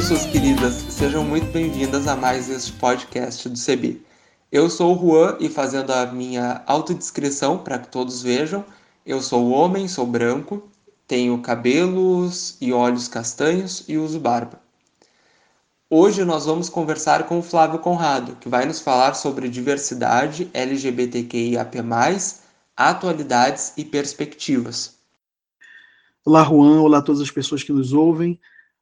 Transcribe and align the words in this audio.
Pessoas 0.00 0.24
queridas, 0.24 0.72
sejam 0.88 1.22
muito 1.22 1.52
bem-vindas 1.52 2.08
a 2.08 2.16
mais 2.16 2.48
este 2.48 2.72
podcast 2.72 3.46
do 3.46 3.54
CB. 3.54 4.00
Eu 4.50 4.70
sou 4.70 4.96
o 4.96 4.98
Juan 4.98 5.36
e 5.38 5.50
fazendo 5.50 5.92
a 5.92 6.06
minha 6.06 6.62
autodescrição 6.66 7.58
para 7.58 7.78
que 7.78 7.88
todos 7.88 8.22
vejam, 8.22 8.64
eu 9.04 9.20
sou 9.20 9.50
homem, 9.50 9.86
sou 9.86 10.06
branco, 10.06 10.66
tenho 11.06 11.38
cabelos 11.42 12.56
e 12.62 12.72
olhos 12.72 13.08
castanhos 13.08 13.84
e 13.86 13.98
uso 13.98 14.18
barba. 14.18 14.58
Hoje 15.90 16.24
nós 16.24 16.46
vamos 16.46 16.70
conversar 16.70 17.24
com 17.24 17.38
o 17.38 17.42
Flávio 17.42 17.78
Conrado, 17.78 18.36
que 18.36 18.48
vai 18.48 18.64
nos 18.64 18.80
falar 18.80 19.12
sobre 19.12 19.50
diversidade 19.50 20.48
LGBTQIAP+, 20.54 21.76
atualidades 22.74 23.74
e 23.76 23.84
perspectivas. 23.84 24.98
Olá, 26.24 26.42
Juan. 26.42 26.80
Olá 26.80 26.98
a 27.00 27.02
todas 27.02 27.20
as 27.20 27.30
pessoas 27.30 27.62
que 27.62 27.70
nos 27.70 27.92
ouvem. 27.92 28.40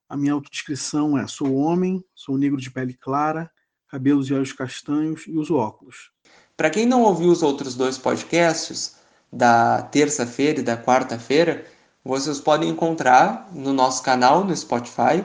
A 0.08 0.16
minha 0.16 0.32
autodescrição 0.32 1.18
é: 1.18 1.26
sou 1.26 1.54
homem, 1.54 2.02
sou 2.14 2.38
negro 2.38 2.58
de 2.58 2.70
pele 2.70 2.94
clara, 2.94 3.50
cabelos 3.88 4.30
e 4.30 4.34
olhos 4.34 4.52
castanhos 4.52 5.26
e 5.26 5.32
uso 5.32 5.56
óculos. 5.56 6.10
Para 6.56 6.70
quem 6.70 6.86
não 6.86 7.02
ouviu 7.02 7.30
os 7.30 7.42
outros 7.42 7.74
dois 7.74 7.98
podcasts, 7.98 8.96
da 9.30 9.82
terça-feira 9.82 10.60
e 10.60 10.62
da 10.62 10.82
quarta-feira, 10.82 11.66
vocês 12.02 12.40
podem 12.40 12.70
encontrar 12.70 13.50
no 13.52 13.74
nosso 13.74 14.02
canal 14.02 14.42
no 14.42 14.56
Spotify 14.56 15.22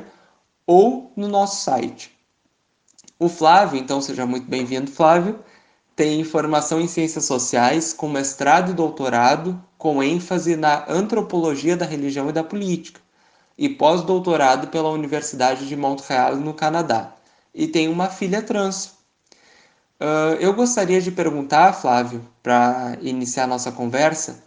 ou 0.68 1.14
no 1.16 1.30
nosso 1.30 1.64
site. 1.64 2.12
O 3.18 3.30
Flávio, 3.30 3.80
então 3.80 4.02
seja 4.02 4.26
muito 4.26 4.50
bem-vindo, 4.50 4.92
Flávio, 4.92 5.40
tem 5.96 6.26
formação 6.26 6.82
em 6.82 6.88
ciências 6.88 7.24
sociais 7.24 7.94
com 7.94 8.10
mestrado 8.10 8.72
e 8.72 8.74
doutorado 8.74 9.64
com 9.78 10.04
ênfase 10.04 10.58
na 10.58 10.84
antropologia 10.90 11.78
da 11.78 11.86
religião 11.86 12.30
e 12.30 12.34
da 12.34 12.44
política 12.44 13.00
e 13.58 13.70
pós-doutorado 13.70 14.68
pela 14.68 14.90
Universidade 14.90 15.68
de 15.68 15.76
Montreal 15.76 16.36
no 16.36 16.54
Canadá 16.54 17.14
e 17.54 17.68
tem 17.68 17.88
uma 17.88 18.10
filha 18.10 18.42
trans. 18.42 18.94
Uh, 20.00 20.36
eu 20.40 20.54
gostaria 20.54 21.00
de 21.00 21.12
perguntar, 21.12 21.74
Flávio, 21.74 22.28
para 22.42 22.98
iniciar 23.02 23.48
nossa 23.48 23.72
conversa, 23.72 24.44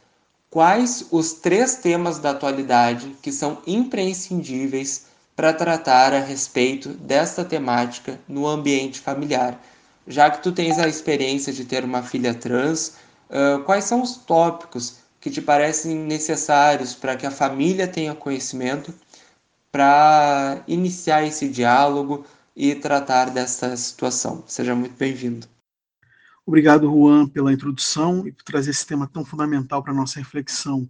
quais 0.51 1.07
os 1.11 1.35
três 1.35 1.77
temas 1.77 2.19
da 2.19 2.31
atualidade 2.31 3.17
que 3.23 3.31
são 3.31 3.59
imprescindíveis 3.67 5.07
para 5.35 5.53
tratar 5.53 6.13
a 6.13 6.19
respeito 6.19 6.89
desta 6.91 7.45
temática 7.45 8.19
no 8.27 8.47
ambiente 8.47 9.01
familiar. 9.01 9.61
Já 10.07 10.31
que 10.31 10.43
tu 10.43 10.53
tens 10.53 10.79
a 10.79 10.89
experiência 10.89 11.53
de 11.53 11.65
ter 11.65 11.85
uma 11.85 12.03
filha 12.03 12.35
trans, 12.35 12.95
uh, 13.31 13.63
quais 13.65 13.85
são 13.85 14.03
os 14.03 14.17
tópicos 14.17 14.97
que 15.21 15.31
te 15.31 15.41
parecem 15.41 15.97
necessários 15.97 16.95
para 16.95 17.17
que 17.17 17.27
a 17.27 17.31
família 17.31 17.89
tenha 17.89 18.15
conhecimento 18.15 18.95
para 19.73 20.63
iniciar 20.67 21.25
esse 21.25 21.49
diálogo 21.49 22.25
e 22.55 22.75
tratar 22.75 23.31
dessa 23.31 23.77
situação? 23.77 24.45
Seja 24.47 24.75
muito 24.75 24.97
bem-vindo. 24.97 25.47
Obrigado, 26.47 26.89
Juan, 26.89 27.27
pela 27.27 27.53
introdução 27.53 28.27
e 28.27 28.33
por 28.33 28.45
trazer 28.45 28.71
esse 28.71 28.87
tema 28.87 29.09
tão 29.09 29.25
fundamental 29.25 29.83
para 29.83 29.93
a 29.93 29.97
nossa 29.97 30.21
reflexão. 30.21 30.89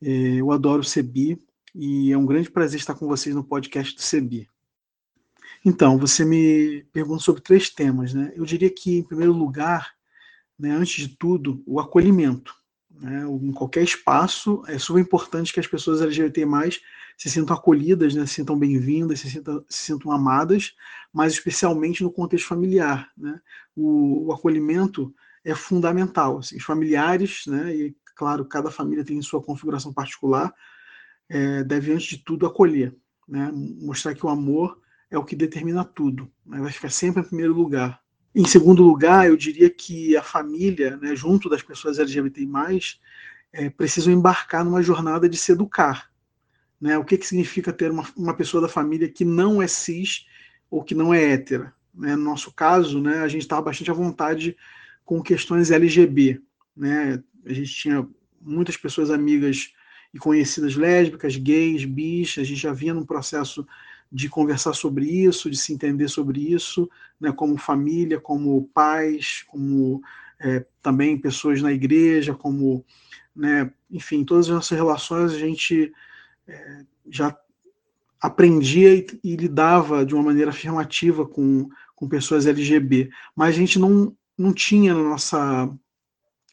É, 0.00 0.08
eu 0.08 0.52
adoro 0.52 0.82
o 0.82 0.84
CEBI 0.84 1.36
e 1.74 2.12
é 2.12 2.16
um 2.16 2.24
grande 2.24 2.50
prazer 2.50 2.78
estar 2.78 2.94
com 2.94 3.06
vocês 3.08 3.34
no 3.34 3.42
podcast 3.42 3.94
do 3.94 4.02
CEBI. 4.02 4.48
Então, 5.64 5.98
você 5.98 6.24
me 6.24 6.84
pergunta 6.92 7.22
sobre 7.22 7.42
três 7.42 7.68
temas, 7.68 8.14
né? 8.14 8.32
Eu 8.34 8.44
diria 8.44 8.70
que, 8.70 8.98
em 8.98 9.02
primeiro 9.02 9.32
lugar, 9.32 9.92
né, 10.58 10.70
antes 10.70 11.08
de 11.08 11.16
tudo, 11.16 11.62
o 11.66 11.80
acolhimento. 11.80 12.54
Né? 13.00 13.22
Em 13.24 13.52
qualquer 13.52 13.82
espaço, 13.82 14.62
é 14.66 14.78
super 14.78 15.00
importante 15.00 15.52
que 15.52 15.60
as 15.60 15.66
pessoas 15.66 16.00
LGBT+, 16.00 16.44
se 17.16 17.30
sintam 17.30 17.56
acolhidas, 17.56 18.14
né? 18.14 18.26
se 18.26 18.34
sintam 18.34 18.58
bem-vindas, 18.58 19.20
se 19.20 19.30
sintam, 19.30 19.64
se 19.68 19.84
sintam 19.84 20.12
amadas, 20.12 20.74
mas 21.12 21.32
especialmente 21.32 22.02
no 22.02 22.12
contexto 22.12 22.48
familiar. 22.48 23.10
Né? 23.16 23.40
O, 23.74 24.26
o 24.26 24.32
acolhimento 24.32 25.14
é 25.44 25.54
fundamental. 25.54 26.38
Assim, 26.38 26.56
os 26.56 26.64
familiares, 26.64 27.44
né? 27.46 27.74
e 27.74 27.96
claro, 28.14 28.44
cada 28.44 28.70
família 28.70 29.04
tem 29.04 29.20
sua 29.22 29.42
configuração 29.42 29.92
particular, 29.92 30.52
é, 31.28 31.62
deve, 31.62 31.92
antes 31.92 32.08
de 32.08 32.18
tudo, 32.18 32.46
acolher. 32.46 32.94
Né? 33.28 33.50
Mostrar 33.52 34.14
que 34.14 34.26
o 34.26 34.28
amor 34.28 34.80
é 35.10 35.16
o 35.16 35.24
que 35.24 35.36
determina 35.36 35.84
tudo, 35.84 36.30
né? 36.44 36.60
vai 36.60 36.72
ficar 36.72 36.90
sempre 36.90 37.22
em 37.22 37.24
primeiro 37.24 37.54
lugar. 37.54 38.00
Em 38.34 38.44
segundo 38.44 38.82
lugar, 38.82 39.26
eu 39.26 39.36
diria 39.36 39.70
que 39.70 40.16
a 40.16 40.22
família, 40.22 40.96
né, 40.96 41.16
junto 41.16 41.48
das 41.48 41.62
pessoas 41.62 41.98
LGBTI+, 41.98 42.48
é, 43.52 43.70
precisam 43.70 44.12
embarcar 44.12 44.64
numa 44.64 44.82
jornada 44.82 45.28
de 45.28 45.36
se 45.36 45.52
educar. 45.52 46.10
Né? 46.80 46.96
O 46.98 47.04
que, 47.04 47.16
que 47.16 47.26
significa 47.26 47.72
ter 47.72 47.90
uma, 47.90 48.06
uma 48.16 48.34
pessoa 48.34 48.60
da 48.60 48.68
família 48.68 49.08
que 49.08 49.24
não 49.24 49.60
é 49.60 49.66
cis 49.66 50.26
ou 50.70 50.84
que 50.84 50.94
não 50.94 51.12
é 51.12 51.32
hétera? 51.32 51.72
Né? 51.94 52.14
No 52.14 52.24
nosso 52.24 52.52
caso, 52.52 53.00
né, 53.00 53.20
a 53.20 53.28
gente 53.28 53.42
estava 53.42 53.62
bastante 53.62 53.90
à 53.90 53.94
vontade 53.94 54.56
com 55.04 55.22
questões 55.22 55.70
LGB. 55.70 56.40
Né? 56.76 57.22
A 57.44 57.52
gente 57.52 57.74
tinha 57.74 58.06
muitas 58.40 58.76
pessoas 58.76 59.10
amigas 59.10 59.72
e 60.12 60.18
conhecidas 60.18 60.76
lésbicas, 60.76 61.36
gays, 61.36 61.84
bis, 61.84 62.38
a 62.38 62.44
gente 62.44 62.60
já 62.60 62.72
vinha 62.72 62.94
num 62.94 63.04
processo 63.04 63.66
de 64.10 64.28
conversar 64.28 64.72
sobre 64.72 65.06
isso, 65.06 65.50
de 65.50 65.56
se 65.56 65.72
entender 65.72 66.08
sobre 66.08 66.52
isso, 66.52 66.88
né, 67.20 67.30
como 67.30 67.58
família, 67.58 68.20
como 68.20 68.68
pais, 68.72 69.44
como 69.48 70.02
é, 70.40 70.64
também 70.82 71.18
pessoas 71.18 71.60
na 71.60 71.72
igreja, 71.72 72.34
como, 72.34 72.84
né, 73.34 73.70
enfim, 73.90 74.24
todas 74.24 74.46
as 74.46 74.54
nossas 74.54 74.76
relações 74.76 75.32
a 75.32 75.38
gente 75.38 75.92
é, 76.46 76.84
já 77.08 77.36
aprendia 78.20 78.94
e, 78.94 79.06
e, 79.22 79.36
lidava 79.36 80.04
de 80.04 80.14
uma 80.14 80.24
maneira 80.24 80.50
afirmativa 80.50 81.26
com, 81.26 81.68
com 81.94 82.08
pessoas 82.08 82.46
LGB, 82.46 83.10
mas 83.36 83.54
a 83.54 83.58
gente 83.58 83.78
não, 83.78 84.16
não 84.36 84.52
tinha 84.52 84.94
no 84.94 85.04
nossa, 85.04 85.70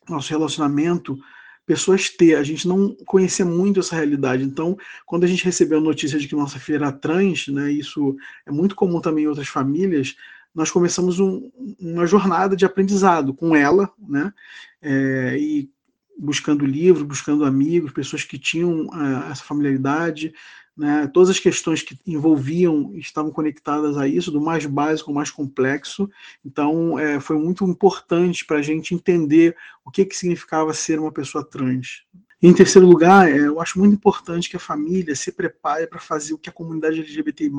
nosso 0.08 0.30
relacionamento 0.30 1.18
pessoas 1.66 2.10
ter. 2.10 2.36
A 2.36 2.44
gente 2.44 2.68
não 2.68 2.96
conhecia 3.06 3.46
muito 3.46 3.80
essa 3.80 3.96
realidade. 3.96 4.44
Então, 4.44 4.78
quando 5.06 5.24
a 5.24 5.28
gente 5.28 5.44
recebeu 5.44 5.80
a 5.80 5.82
notícia 5.82 6.20
de 6.20 6.28
que 6.28 6.36
nossa 6.36 6.60
filha 6.60 6.78
era 6.78 6.92
trans, 6.92 7.48
né, 7.48 7.72
isso 7.72 8.16
é 8.46 8.52
muito 8.52 8.76
comum 8.76 9.02
também 9.02 9.26
em 9.26 9.28
outras 9.28 9.48
famílias, 9.48 10.16
nós 10.54 10.72
começamos 10.72 11.20
um, 11.20 11.52
uma 11.80 12.08
jornada 12.08 12.56
de 12.56 12.66
aprendizado 12.66 13.34
com 13.34 13.56
ela, 13.56 13.92
né, 14.08 14.34
é, 14.82 15.38
e 15.38 15.70
buscando 16.18 16.66
livros, 16.66 17.04
buscando 17.04 17.44
amigos, 17.44 17.92
pessoas 17.92 18.24
que 18.24 18.40
tinham 18.40 18.86
uh, 18.88 19.32
essa 19.32 19.44
familiaridade, 19.44 20.34
né, 20.78 21.08
todas 21.08 21.30
as 21.30 21.40
questões 21.40 21.82
que 21.82 21.98
envolviam 22.06 22.94
estavam 22.96 23.32
conectadas 23.32 23.98
a 23.98 24.08
isso, 24.08 24.32
do 24.32 24.42
mais 24.42 24.66
básico 24.66 25.10
ao 25.10 25.16
mais 25.16 25.32
complexo. 25.32 26.10
Então, 26.44 27.00
é, 27.00 27.20
foi 27.20 27.38
muito 27.38 27.64
importante 27.66 28.46
para 28.46 28.58
a 28.58 28.62
gente 28.62 28.94
entender 28.94 29.56
o 29.86 29.92
que, 29.92 30.04
que 30.04 30.16
significava 30.16 30.74
ser 30.74 31.00
uma 31.00 31.12
pessoa 31.12 31.46
trans. 31.46 32.04
Em 32.42 32.54
terceiro 32.54 32.86
lugar, 32.86 33.32
é, 33.32 33.40
eu 33.40 33.62
acho 33.62 33.80
muito 33.80 33.96
importante 33.96 34.50
que 34.50 34.58
a 34.58 34.60
família 34.60 35.16
se 35.16 35.32
prepare 35.32 35.88
para 35.88 36.00
fazer 36.00 36.34
o 36.34 36.38
que 36.38 36.50
a 36.50 36.54
comunidade 36.54 37.00
LGBTI+, 37.00 37.50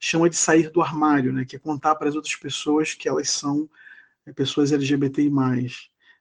chama 0.00 0.28
de 0.28 0.36
sair 0.36 0.70
do 0.70 0.82
armário, 0.82 1.32
né, 1.32 1.44
que 1.44 1.56
é 1.56 1.58
contar 1.58 1.94
para 1.94 2.08
as 2.08 2.16
outras 2.16 2.34
pessoas 2.34 2.94
que 2.94 3.08
elas 3.08 3.30
são 3.30 3.70
é, 4.26 4.32
pessoas 4.32 4.72
LGBTI+, 4.72 5.30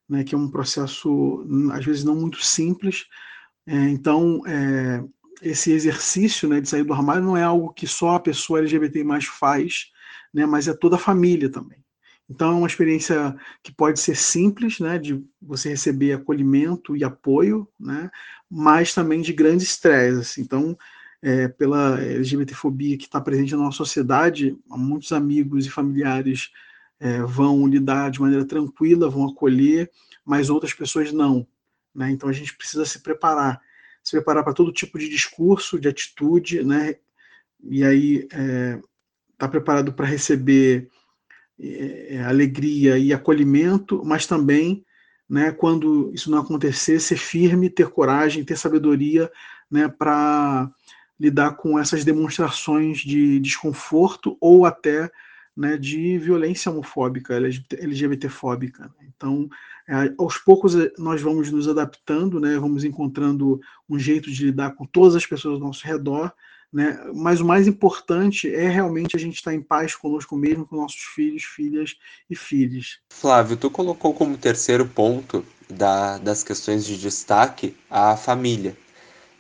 né, 0.08 0.24
que 0.24 0.36
é 0.36 0.38
um 0.38 0.50
processo, 0.50 1.46
às 1.74 1.84
vezes, 1.84 2.04
não 2.04 2.16
muito 2.16 2.44
simples, 2.44 3.08
É, 3.68 3.90
então, 3.90 4.42
é, 4.48 5.04
esse 5.42 5.72
exercício 5.72 6.48
né, 6.48 6.60
de 6.62 6.70
sair 6.70 6.84
do 6.84 6.94
armário 6.94 7.24
não 7.24 7.38
é 7.38 7.44
algo 7.44 7.74
que 7.74 7.88
só 7.88 8.16
a 8.16 8.20
pessoa 8.20 8.60
LGBT 8.60 9.04
mais 9.04 9.26
faz, 9.26 9.92
né, 10.34 10.46
mas 10.46 10.68
é 10.68 10.74
toda 10.74 10.96
a 10.96 11.00
família 11.00 11.50
também. 11.50 11.80
Então, 12.30 12.52
é 12.52 12.56
uma 12.56 12.68
experiência 12.68 13.36
que 13.64 13.72
pode 13.72 14.00
ser 14.00 14.16
simples, 14.16 14.80
né, 14.80 15.00
de 15.00 15.24
você 15.42 15.70
receber 15.70 16.14
acolhimento 16.14 16.96
e 16.96 17.04
apoio, 17.04 17.68
né, 17.80 18.12
mas 18.50 18.94
também 18.94 19.22
de 19.22 19.34
grande 19.34 19.64
estresse. 19.64 20.40
Então, 20.40 20.78
é, 21.22 21.48
pela 21.48 22.00
LGBTfobia 22.00 22.98
que 22.98 23.06
está 23.06 23.20
presente 23.20 23.56
na 23.56 23.64
nossa 23.64 23.78
sociedade, 23.78 24.58
muitos 24.68 25.12
amigos 25.12 25.66
e 25.66 25.70
familiares 25.70 26.52
é, 27.00 27.22
vão 27.24 27.68
lidar 27.68 28.12
de 28.12 28.22
maneira 28.22 28.46
tranquila, 28.46 29.10
vão 29.10 29.28
acolher, 29.28 29.90
mas 30.24 30.50
outras 30.50 30.74
pessoas 30.74 31.12
não. 31.12 31.48
Né? 31.96 32.12
Então, 32.12 32.30
a 32.30 32.34
gente 32.34 32.56
precisa 32.56 32.86
se 32.86 33.00
preparar 33.00 33.60
se 34.10 34.18
preparar 34.18 34.44
para 34.44 34.54
todo 34.54 34.74
tipo 34.74 34.98
de 34.98 35.08
discurso, 35.08 35.80
de 35.80 35.88
atitude, 35.88 36.64
né? 36.64 36.96
E 37.64 37.84
aí 37.84 38.24
estar 38.24 38.40
é, 38.40 38.82
tá 39.38 39.48
preparado 39.48 39.94
para 39.94 40.08
receber 40.08 40.90
é, 41.60 42.16
é, 42.16 42.24
alegria 42.24 42.98
e 42.98 43.14
acolhimento, 43.14 44.02
mas 44.04 44.26
também, 44.26 44.84
né, 45.30 45.52
quando 45.52 46.12
isso 46.12 46.32
não 46.32 46.40
acontecer, 46.40 47.00
ser 47.00 47.18
firme, 47.18 47.70
ter 47.70 47.90
coragem, 47.90 48.44
ter 48.44 48.58
sabedoria, 48.58 49.32
né, 49.70 49.88
para 49.88 50.72
lidar 51.20 51.52
com 51.58 51.78
essas 51.78 52.04
demonstrações 52.04 53.00
de 53.00 53.40
desconforto 53.40 54.38
ou 54.42 54.66
até 54.66 55.12
né, 55.56 55.78
de 55.78 56.18
violência 56.18 56.72
homofóbica, 56.72 57.36
LGBTfóbica. 57.36 58.92
Então, 59.04 59.48
aos 60.18 60.38
poucos 60.38 60.76
eh, 60.76 60.92
nós 60.98 61.22
vamos 61.22 61.52
nos 61.52 61.68
adaptando, 61.68 62.40
né, 62.40 62.58
vamos 62.58 62.84
encontrando 62.84 63.60
um 63.90 63.98
jeito 63.98 64.32
de 64.32 64.46
lidar 64.46 64.72
com 64.76 64.86
todas 64.86 65.16
as 65.16 65.26
pessoas 65.26 65.56
ao 65.56 65.68
nosso 65.68 65.86
redor, 65.86 66.32
né, 66.72 67.00
mas 67.16 67.42
o 67.42 67.46
mais 67.46 67.68
importante 67.68 68.54
é 68.54 68.70
realmente 68.70 69.16
a 69.16 69.20
gente 69.20 69.36
estar 69.36 69.54
em 69.54 69.62
paz 69.62 69.96
conosco 69.96 70.36
mesmo, 70.38 70.66
com 70.66 70.76
nossos 70.76 71.02
filhos, 71.16 71.44
filhas 71.44 71.96
e 72.30 72.36
filhos. 72.36 73.00
Flávio, 73.10 73.58
tu 73.58 73.72
colocou 73.72 74.14
como 74.14 74.38
terceiro 74.38 74.86
ponto 74.86 75.44
da, 75.70 76.18
das 76.20 76.44
questões 76.44 76.86
de 76.86 76.98
destaque 76.98 77.76
a 77.90 78.16
família. 78.16 78.78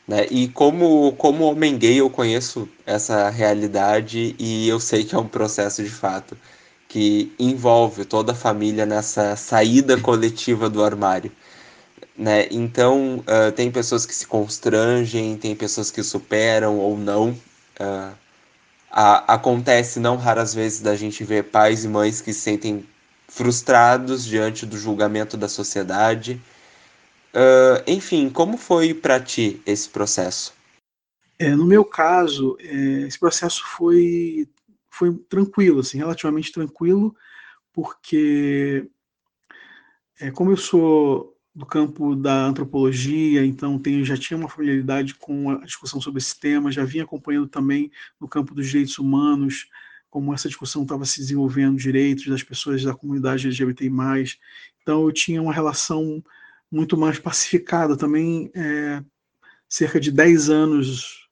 Né? 0.07 0.25
E 0.31 0.47
como, 0.47 1.13
como 1.13 1.43
homem 1.43 1.77
gay, 1.77 1.99
eu 1.99 2.09
conheço 2.09 2.67
essa 2.83 3.29
realidade 3.29 4.35
e 4.39 4.67
eu 4.67 4.79
sei 4.79 5.03
que 5.03 5.13
é 5.13 5.19
um 5.19 5.27
processo 5.27 5.83
de 5.83 5.89
fato 5.91 6.35
que 6.89 7.31
envolve 7.37 8.03
toda 8.03 8.31
a 8.31 8.35
família 8.35 8.83
nessa 8.83 9.35
saída 9.35 9.95
coletiva 10.01 10.67
do 10.67 10.83
armário. 10.83 11.31
Né? 12.17 12.47
Então, 12.51 13.19
uh, 13.19 13.51
tem 13.51 13.71
pessoas 13.71 14.07
que 14.07 14.13
se 14.13 14.25
constrangem, 14.25 15.37
tem 15.37 15.55
pessoas 15.55 15.91
que 15.91 16.01
superam 16.01 16.79
ou 16.79 16.97
não. 16.97 17.29
Uh, 17.79 18.11
a, 18.91 19.35
acontece 19.35 19.99
não 19.99 20.17
raras 20.17 20.53
vezes 20.53 20.81
da 20.81 20.95
gente 20.95 21.23
ver 21.23 21.45
pais 21.45 21.85
e 21.85 21.87
mães 21.87 22.21
que 22.21 22.33
se 22.33 22.41
sentem 22.41 22.83
frustrados 23.27 24.25
diante 24.25 24.65
do 24.65 24.75
julgamento 24.75 25.37
da 25.37 25.47
sociedade. 25.47 26.41
Uh, 27.35 27.83
enfim, 27.85 28.31
como 28.31 28.57
foi 28.57 28.95
para 28.95 29.19
ti 29.19 29.61
esse 29.63 29.87
processo? 29.87 30.53
É, 31.37 31.51
no 31.51 31.65
meu 31.65 31.85
caso, 31.85 32.57
é, 32.59 33.05
esse 33.07 33.19
processo 33.19 33.63
foi 33.77 34.47
foi 34.89 35.15
tranquilo, 35.29 35.79
assim, 35.79 35.97
relativamente 35.97 36.51
tranquilo, 36.51 37.15
porque 37.73 38.89
é, 40.19 40.31
como 40.31 40.51
eu 40.51 40.57
sou 40.57 41.35
do 41.55 41.65
campo 41.65 42.15
da 42.15 42.45
antropologia, 42.45 43.45
então 43.45 43.79
tenho, 43.79 44.03
já 44.05 44.15
tinha 44.15 44.37
uma 44.37 44.49
familiaridade 44.49 45.15
com 45.15 45.51
a 45.51 45.65
discussão 45.65 45.99
sobre 45.99 46.19
esse 46.19 46.39
tema, 46.39 46.71
já 46.71 46.85
vinha 46.85 47.03
acompanhando 47.03 47.47
também 47.47 47.91
no 48.19 48.27
campo 48.27 48.53
dos 48.53 48.67
direitos 48.67 48.97
humanos, 48.97 49.67
como 50.09 50.33
essa 50.33 50.47
discussão 50.47 50.83
estava 50.83 51.05
se 51.05 51.19
desenvolvendo, 51.19 51.77
direitos 51.77 52.27
das 52.27 52.43
pessoas 52.43 52.83
da 52.83 52.95
comunidade 52.95 53.47
LGBTI+. 53.47 53.91
Então 54.81 55.03
eu 55.03 55.11
tinha 55.11 55.41
uma 55.41 55.53
relação 55.53 56.23
muito 56.71 56.97
mais 56.97 57.19
pacificada 57.19 57.97
também, 57.97 58.51
é, 58.55 59.03
cerca 59.67 59.99
de 59.99 60.11
10 60.11 60.49
anos 60.49 61.28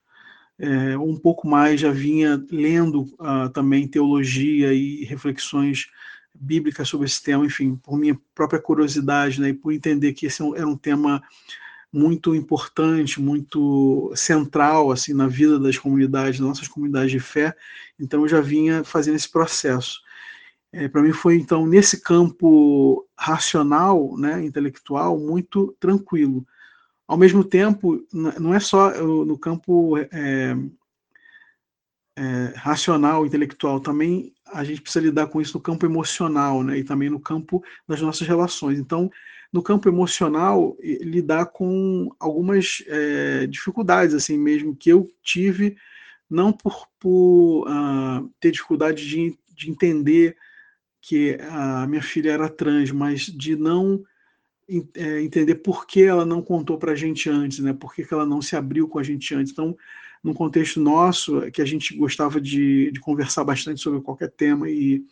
é, 0.59 0.97
um 0.97 1.15
pouco 1.15 1.47
mais 1.47 1.79
já 1.79 1.91
vinha 1.91 2.43
lendo 2.51 3.03
uh, 3.19 3.49
também 3.53 3.87
teologia 3.87 4.73
e 4.73 5.03
reflexões 5.05 5.87
bíblicas 6.33 6.87
sobre 6.87 7.05
esse 7.05 7.21
tema, 7.21 7.45
enfim, 7.45 7.75
por 7.75 7.97
minha 7.97 8.19
própria 8.33 8.61
curiosidade, 8.61 9.39
né, 9.39 9.49
e 9.49 9.53
por 9.53 9.71
entender 9.71 10.13
que 10.13 10.25
esse 10.25 10.41
era 10.55 10.67
um 10.67 10.77
tema 10.77 11.21
muito 11.91 12.35
importante, 12.35 13.21
muito 13.21 14.11
central 14.15 14.91
assim 14.91 15.13
na 15.13 15.27
vida 15.27 15.59
das 15.59 15.77
comunidades, 15.77 16.39
nossas 16.39 16.67
comunidades 16.67 17.11
de 17.11 17.19
fé. 17.19 17.55
Então 17.99 18.21
eu 18.21 18.27
já 18.27 18.41
vinha 18.41 18.83
fazendo 18.83 19.15
esse 19.15 19.31
processo. 19.31 20.01
É, 20.71 20.87
Para 20.87 21.01
mim 21.01 21.13
foi 21.13 21.37
então 21.37 21.65
nesse 21.65 22.01
campo 22.01 23.07
racional, 23.17 24.17
né, 24.17 24.43
intelectual, 24.43 25.17
muito 25.17 25.75
tranquilo 25.79 26.45
ao 27.07 27.17
mesmo 27.17 27.43
tempo, 27.43 28.05
não 28.11 28.53
é 28.53 28.59
só 28.59 28.91
no 29.01 29.37
campo 29.37 29.97
é, 29.97 30.55
é, 32.17 32.53
racional, 32.55 33.25
intelectual, 33.25 33.79
também 33.79 34.33
a 34.47 34.63
gente 34.63 34.81
precisa 34.81 35.05
lidar 35.05 35.27
com 35.27 35.39
isso 35.39 35.57
no 35.57 35.63
campo 35.63 35.85
emocional, 35.85 36.63
né? 36.63 36.77
E 36.79 36.83
também 36.83 37.09
no 37.09 37.19
campo 37.19 37.63
das 37.87 38.01
nossas 38.01 38.27
relações. 38.27 38.77
Então, 38.79 39.09
no 39.53 39.61
campo 39.63 39.87
emocional, 39.87 40.75
lidar 40.81 41.45
com 41.47 42.09
algumas 42.19 42.83
é, 42.87 43.47
dificuldades, 43.47 44.13
assim 44.13 44.37
mesmo, 44.37 44.75
que 44.75 44.89
eu 44.89 45.07
tive, 45.23 45.77
não 46.29 46.51
por, 46.51 46.87
por 46.99 47.67
uh, 47.69 48.29
ter 48.39 48.51
dificuldade 48.51 49.07
de, 49.07 49.37
de 49.55 49.71
entender 49.71 50.35
que 51.01 51.37
a 51.49 51.87
minha 51.87 52.01
filha 52.01 52.31
era 52.31 52.49
trans, 52.49 52.91
mas 52.91 53.21
de 53.21 53.55
não 53.55 54.03
entender 54.67 55.55
por 55.55 55.87
que 55.87 56.03
ela 56.03 56.25
não 56.25 56.41
contou 56.41 56.77
para 56.77 56.91
a 56.91 56.95
gente 56.95 57.29
antes, 57.29 57.59
né? 57.59 57.73
Por 57.73 57.93
que, 57.93 58.03
que 58.03 58.13
ela 58.13 58.25
não 58.25 58.41
se 58.41 58.55
abriu 58.55 58.87
com 58.87 58.99
a 58.99 59.03
gente 59.03 59.33
antes. 59.33 59.51
Então, 59.51 59.77
num 60.23 60.33
contexto 60.33 60.79
nosso, 60.79 61.41
que 61.51 61.61
a 61.61 61.65
gente 61.65 61.95
gostava 61.95 62.41
de, 62.41 62.91
de 62.91 62.99
conversar 62.99 63.43
bastante 63.43 63.81
sobre 63.81 64.01
qualquer 64.01 64.29
tema 64.29 64.69
e, 64.69 65.03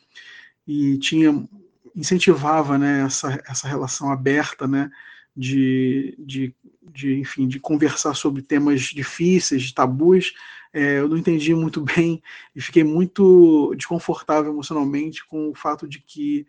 e 0.68 0.98
tinha 0.98 1.48
incentivava 1.96 2.78
né, 2.78 3.04
essa, 3.04 3.42
essa 3.48 3.68
relação 3.68 4.12
aberta 4.12 4.68
né, 4.68 4.92
de, 5.36 6.14
de, 6.20 6.54
de, 6.82 7.20
enfim, 7.20 7.48
de 7.48 7.60
conversar 7.60 8.14
sobre 8.14 8.42
temas 8.42 8.82
difíceis, 8.82 9.64
de 9.64 9.74
tabus, 9.74 10.34
é, 10.74 11.00
eu 11.00 11.08
não 11.08 11.18
entendi 11.18 11.56
muito 11.56 11.80
bem 11.96 12.22
e 12.54 12.60
fiquei 12.60 12.84
muito 12.84 13.74
desconfortável 13.76 14.52
emocionalmente 14.52 15.26
com 15.26 15.50
o 15.50 15.56
fato 15.56 15.88
de 15.88 16.00
que 16.00 16.46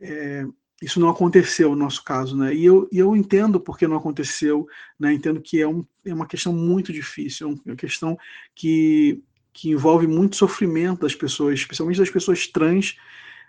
é, 0.00 0.46
isso 0.80 1.00
não 1.00 1.08
aconteceu 1.08 1.70
no 1.70 1.76
nosso 1.76 2.04
caso, 2.04 2.36
né? 2.36 2.54
E 2.54 2.64
eu, 2.64 2.88
eu 2.92 3.16
entendo 3.16 3.58
porque 3.58 3.88
não 3.88 3.96
aconteceu, 3.96 4.66
né? 4.98 5.12
Entendo 5.12 5.40
que 5.40 5.60
é, 5.60 5.66
um, 5.66 5.84
é 6.04 6.14
uma 6.14 6.26
questão 6.26 6.52
muito 6.52 6.92
difícil, 6.92 7.48
é 7.48 7.70
uma 7.70 7.76
questão 7.76 8.16
que, 8.54 9.20
que 9.52 9.70
envolve 9.70 10.06
muito 10.06 10.36
sofrimento 10.36 11.00
das 11.00 11.14
pessoas, 11.14 11.58
especialmente 11.58 11.98
das 11.98 12.10
pessoas 12.10 12.46
trans, 12.46 12.96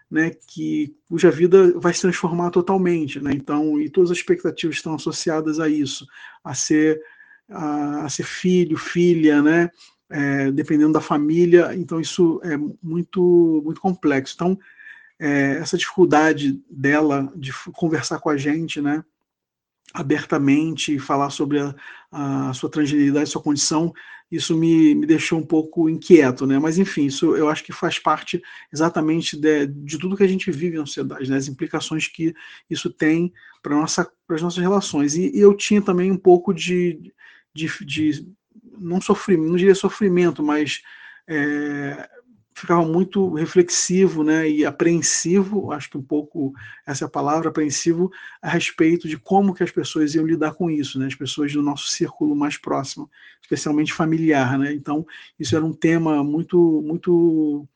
né? 0.10 0.32
Que 0.48 0.96
cuja 1.08 1.30
vida 1.30 1.78
vai 1.80 1.94
se 1.94 2.02
transformar 2.02 2.50
totalmente, 2.50 3.20
né? 3.20 3.32
Então, 3.32 3.80
e 3.80 3.90
todas 3.90 4.10
as 4.10 4.18
expectativas 4.18 4.78
estão 4.78 4.96
associadas 4.96 5.60
a 5.60 5.70
isso, 5.70 6.08
a 6.44 6.56
ser 6.56 7.00
a, 7.48 8.06
a 8.06 8.10
ser 8.10 8.24
filho, 8.24 8.76
filha, 8.76 9.42
né? 9.42 9.70
É, 10.12 10.52
dependendo 10.52 10.94
da 10.94 11.02
família, 11.02 11.76
então 11.76 12.02
isso 12.02 12.42
é 12.44 12.58
muito 12.82 13.62
muito 13.64 13.80
complexo. 13.80 14.34
Então 14.34 14.58
é, 15.20 15.58
essa 15.60 15.78
dificuldade 15.78 16.62
dela 16.70 17.32
de 17.36 17.52
conversar 17.74 18.20
com 18.20 18.30
a 18.30 18.38
gente, 18.38 18.82
né, 18.82 19.04
abertamente, 19.94 21.00
falar 21.00 21.30
sobre 21.30 21.60
a, 21.60 21.76
a 22.12 22.54
sua 22.54 22.70
transgeneridade, 22.70 23.30
sua 23.30 23.42
condição, 23.42 23.94
isso 24.32 24.56
me, 24.56 24.94
me 24.94 25.08
deixou 25.08 25.40
um 25.40 25.46
pouco 25.46 25.90
inquieto, 25.90 26.46
né? 26.46 26.60
Mas 26.60 26.78
enfim, 26.78 27.06
isso 27.06 27.36
eu 27.36 27.50
acho 27.50 27.64
que 27.64 27.74
faz 27.74 27.98
parte 27.98 28.42
exatamente 28.72 29.36
de, 29.36 29.66
de 29.66 29.98
tudo 29.98 30.16
que 30.16 30.24
a 30.24 30.28
gente 30.28 30.52
vive 30.52 30.78
na 30.78 30.86
sociedade, 30.86 31.30
né? 31.30 31.38
As 31.38 31.48
implicações 31.48 32.08
que 32.08 32.36
isso 32.70 32.92
tem 32.92 33.34
para 33.64 33.76
nossa, 33.76 34.10
as 34.30 34.42
nossas 34.42 34.60
relações. 34.60 35.16
E, 35.16 35.36
e, 35.36 35.40
eu 35.40 35.56
tinha 35.56 35.82
também 35.82 36.12
um 36.12 36.18
pouco 36.18 36.54
de, 36.54 37.12
de, 37.54 37.68
de 37.84 38.32
não 38.78 39.02
sofrimento, 39.02 39.50
não 39.50 39.58
diria 39.58 39.74
sofrimento, 39.74 40.44
mas 40.44 40.84
é, 41.28 42.08
ficava 42.60 42.86
muito 42.86 43.34
reflexivo 43.34 44.24
né, 44.24 44.50
e 44.50 44.66
apreensivo, 44.66 45.72
acho 45.72 45.90
que 45.90 45.98
um 45.98 46.02
pouco 46.02 46.54
essa 46.86 47.06
é 47.06 47.08
a 47.08 47.10
palavra, 47.10 47.50
apreensivo, 47.50 48.12
a 48.42 48.50
respeito 48.50 49.08
de 49.08 49.18
como 49.18 49.54
que 49.54 49.64
as 49.64 49.72
pessoas 49.72 50.16
iam 50.16 50.26
lidar 50.26 50.54
com 50.54 50.70
isso, 50.70 51.00
né, 51.00 51.08
as 51.08 51.16
pessoas 51.16 51.54
do 51.54 51.62
nosso 51.62 51.90
círculo 51.90 52.36
mais 52.36 52.58
próximo, 52.58 53.10
especialmente 53.42 53.94
familiar. 53.94 54.58
Né, 54.58 54.74
então, 54.74 55.06
isso 55.40 55.56
era 55.56 55.66
um 55.66 55.74
tema 55.74 56.24
muito, 56.24 56.82
muito 56.86 57.68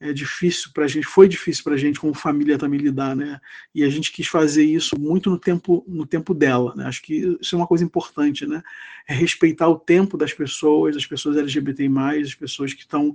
é 0.00 0.12
difícil 0.12 0.70
para 0.72 0.84
a 0.84 0.88
gente, 0.88 1.06
foi 1.06 1.28
difícil 1.28 1.64
para 1.64 1.74
a 1.74 1.76
gente 1.76 1.98
como 1.98 2.14
família 2.14 2.56
também 2.56 2.78
lidar, 2.78 3.16
né? 3.16 3.40
E 3.74 3.82
a 3.82 3.88
gente 3.88 4.12
quis 4.12 4.28
fazer 4.28 4.64
isso 4.64 4.98
muito 4.98 5.28
no 5.28 5.38
tempo, 5.38 5.84
no 5.88 6.06
tempo 6.06 6.32
dela, 6.32 6.72
né? 6.76 6.86
Acho 6.86 7.02
que 7.02 7.36
isso 7.40 7.56
é 7.56 7.58
uma 7.58 7.66
coisa 7.66 7.82
importante, 7.82 8.46
né? 8.46 8.62
É 9.08 9.12
respeitar 9.12 9.68
o 9.68 9.78
tempo 9.78 10.16
das 10.16 10.32
pessoas, 10.32 10.96
as 10.96 11.04
pessoas 11.04 11.36
LGBTI+, 11.36 11.88
as 12.22 12.34
pessoas 12.34 12.72
que 12.72 12.82
estão 12.82 13.12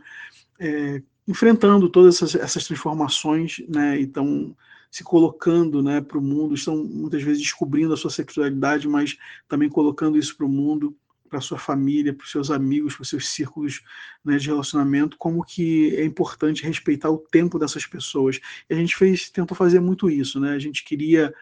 é, 0.63 1.01
enfrentando 1.27 1.89
todas 1.89 2.15
essas, 2.15 2.35
essas, 2.35 2.65
transformações, 2.65 3.61
né? 3.67 3.99
E 3.99 4.03
estão 4.03 4.55
se 4.89 5.03
colocando, 5.03 5.81
né, 5.81 5.99
para 6.01 6.19
o 6.19 6.21
mundo, 6.21 6.53
estão 6.53 6.77
muitas 6.77 7.23
vezes 7.23 7.41
descobrindo 7.41 7.95
a 7.95 7.97
sua 7.97 8.11
sexualidade, 8.11 8.87
mas 8.87 9.17
também 9.47 9.67
colocando 9.67 10.19
isso 10.19 10.37
para 10.37 10.45
o 10.45 10.49
mundo 10.49 10.95
para 11.33 11.41
sua 11.41 11.57
família, 11.57 12.13
para 12.13 12.23
os 12.23 12.29
seus 12.29 12.51
amigos, 12.51 12.93
para 12.93 13.01
os 13.01 13.09
seus 13.09 13.27
círculos 13.27 13.81
né, 14.23 14.37
de 14.37 14.47
relacionamento, 14.47 15.17
como 15.17 15.43
que 15.43 15.95
é 15.95 16.05
importante 16.05 16.63
respeitar 16.63 17.09
o 17.09 17.17
tempo 17.17 17.57
dessas 17.57 17.87
pessoas. 17.87 18.39
E 18.69 18.73
a 18.75 18.77
gente 18.77 18.95
fez, 18.95 19.31
tentou 19.31 19.57
fazer 19.57 19.79
muito 19.79 20.11
isso, 20.11 20.39
né? 20.39 20.53
A 20.53 20.59
gente 20.59 20.83
queria, 20.83 21.33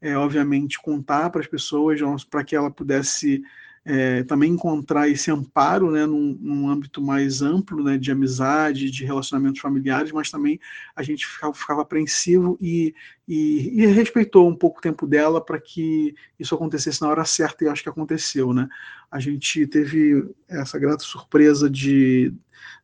é, 0.00 0.16
obviamente, 0.16 0.80
contar 0.80 1.30
para 1.30 1.40
as 1.40 1.48
pessoas 1.48 1.98
para 2.30 2.44
que 2.44 2.54
ela 2.54 2.70
pudesse 2.70 3.42
é, 3.84 4.22
também 4.24 4.52
encontrar 4.52 5.08
esse 5.08 5.30
amparo 5.30 5.90
né, 5.90 6.04
num, 6.04 6.36
num, 6.40 6.68
âmbito 6.68 7.00
mais 7.00 7.40
amplo 7.40 7.82
né, 7.82 7.96
de 7.96 8.12
amizade, 8.12 8.90
de 8.90 9.04
relacionamentos 9.04 9.60
familiares, 9.60 10.12
mas 10.12 10.30
também 10.30 10.60
a 10.94 11.02
gente 11.02 11.26
ficava, 11.26 11.54
ficava 11.54 11.82
apreensivo 11.82 12.58
e, 12.60 12.94
e, 13.26 13.82
e, 13.82 13.86
respeitou 13.86 14.46
um 14.48 14.54
pouco 14.54 14.78
o 14.78 14.82
tempo 14.82 15.06
dela 15.06 15.42
para 15.42 15.58
que 15.58 16.14
isso 16.38 16.54
acontecesse 16.54 17.00
na 17.00 17.08
hora 17.08 17.24
certa, 17.24 17.64
e 17.64 17.68
acho 17.68 17.82
que 17.82 17.88
aconteceu. 17.88 18.52
Né? 18.52 18.68
A 19.10 19.18
gente 19.18 19.66
teve 19.66 20.28
essa 20.46 20.78
grata 20.78 21.02
surpresa 21.02 21.68
de 21.70 22.34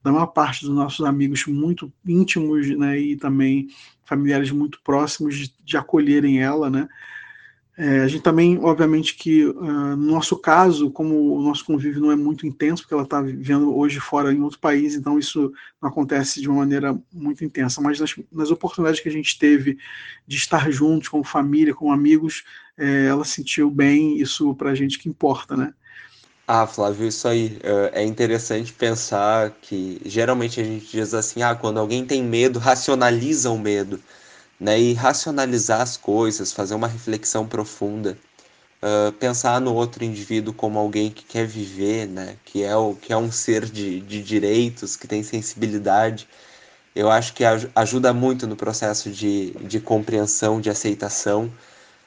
da 0.02 0.12
maior 0.12 0.28
parte 0.28 0.64
dos 0.64 0.74
nossos 0.74 1.04
amigos 1.04 1.44
muito 1.46 1.92
íntimos 2.06 2.68
né, 2.78 2.98
e 2.98 3.16
também 3.16 3.68
familiares 4.04 4.50
muito 4.50 4.80
próximos 4.82 5.36
de, 5.36 5.54
de 5.62 5.76
acolherem 5.76 6.40
ela, 6.40 6.70
né? 6.70 6.88
É, 7.78 8.00
a 8.00 8.08
gente 8.08 8.22
também, 8.22 8.58
obviamente, 8.62 9.14
que 9.14 9.44
uh, 9.44 9.52
no 9.96 10.12
nosso 10.12 10.34
caso, 10.38 10.90
como 10.90 11.36
o 11.36 11.42
nosso 11.42 11.62
convívio 11.62 12.00
não 12.00 12.10
é 12.10 12.16
muito 12.16 12.46
intenso, 12.46 12.82
porque 12.82 12.94
ela 12.94 13.02
está 13.02 13.20
vivendo 13.20 13.76
hoje 13.76 14.00
fora 14.00 14.32
em 14.32 14.40
outro 14.40 14.58
país, 14.58 14.94
então 14.94 15.18
isso 15.18 15.52
não 15.80 15.90
acontece 15.90 16.40
de 16.40 16.48
uma 16.48 16.60
maneira 16.60 16.98
muito 17.12 17.44
intensa. 17.44 17.82
Mas 17.82 18.00
nas, 18.00 18.14
nas 18.32 18.50
oportunidades 18.50 19.00
que 19.00 19.10
a 19.10 19.12
gente 19.12 19.38
teve 19.38 19.76
de 20.26 20.36
estar 20.38 20.70
juntos, 20.70 21.08
como 21.08 21.22
família, 21.22 21.74
como 21.74 21.92
amigos, 21.92 22.44
é, 22.78 23.06
ela 23.08 23.26
sentiu 23.26 23.70
bem, 23.70 24.18
isso 24.18 24.54
para 24.54 24.70
a 24.70 24.74
gente 24.74 24.98
que 24.98 25.08
importa, 25.08 25.54
né? 25.54 25.74
Ah, 26.48 26.66
Flávio, 26.66 27.06
isso 27.06 27.28
aí 27.28 27.58
é, 27.62 28.02
é 28.02 28.04
interessante 28.04 28.72
pensar 28.72 29.50
que 29.60 30.00
geralmente 30.06 30.60
a 30.60 30.64
gente 30.64 30.86
diz 30.90 31.12
assim, 31.12 31.42
ah, 31.42 31.54
quando 31.54 31.78
alguém 31.78 32.06
tem 32.06 32.22
medo, 32.22 32.58
racionaliza 32.58 33.50
o 33.50 33.58
medo 33.58 34.00
né, 34.58 34.78
e 34.78 34.94
racionalizar 34.94 35.80
as 35.80 35.96
coisas, 35.96 36.52
fazer 36.52 36.74
uma 36.74 36.88
reflexão 36.88 37.46
profunda, 37.46 38.16
uh, 38.82 39.12
pensar 39.12 39.60
no 39.60 39.74
outro 39.74 40.04
indivíduo 40.04 40.54
como 40.54 40.78
alguém 40.78 41.10
que 41.10 41.24
quer 41.24 41.46
viver, 41.46 42.06
né, 42.06 42.36
que 42.44 42.62
é 42.62 42.74
o 42.74 42.94
que 42.94 43.12
é 43.12 43.16
um 43.16 43.30
ser 43.30 43.66
de, 43.66 44.00
de 44.00 44.22
direitos, 44.22 44.96
que 44.96 45.06
tem 45.06 45.22
sensibilidade, 45.22 46.26
eu 46.96 47.10
acho 47.10 47.34
que 47.34 47.44
ajuda 47.74 48.14
muito 48.14 48.46
no 48.46 48.56
processo 48.56 49.10
de, 49.10 49.50
de 49.60 49.78
compreensão, 49.78 50.62
de 50.62 50.70
aceitação. 50.70 51.52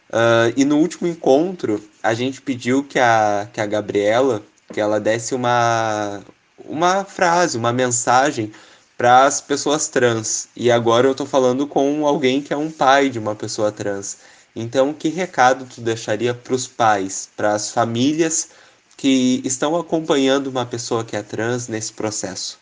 Uh, 0.10 0.50
e 0.58 0.66
no 0.66 0.78
último 0.80 1.08
encontro, 1.08 1.80
a 2.02 2.16
gente 2.16 2.42
pediu 2.42 2.84
que 2.84 2.98
a, 2.98 3.48
que 3.54 3.62
a 3.62 3.68
Gabriela, 3.68 4.42
que 4.74 4.82
ela 4.82 5.00
desse 5.00 5.36
uma, 5.36 6.24
uma 6.66 7.06
frase, 7.06 7.56
uma 7.56 7.72
mensagem 7.72 8.52
para 9.00 9.26
as 9.26 9.40
pessoas 9.40 9.88
trans. 9.88 10.50
E 10.54 10.70
agora 10.70 11.08
eu 11.08 11.14
estou 11.14 11.26
falando 11.26 11.66
com 11.66 12.06
alguém 12.06 12.42
que 12.42 12.52
é 12.52 12.58
um 12.58 12.70
pai 12.70 13.10
de 13.10 13.18
uma 13.18 13.34
pessoa 13.34 13.72
trans. 13.72 14.18
Então, 14.54 14.94
que 14.94 15.08
recado 15.08 15.66
tu 15.66 15.80
deixaria 15.80 16.34
para 16.34 16.54
os 16.54 16.68
pais, 16.68 17.30
para 17.38 17.54
as 17.54 17.72
famílias 17.72 18.50
que 18.98 19.42
estão 19.46 19.78
acompanhando 19.78 20.48
uma 20.48 20.66
pessoa 20.66 21.06
que 21.06 21.16
é 21.16 21.24
trans 21.24 21.70
nesse 21.70 21.94
processo? 21.94 22.60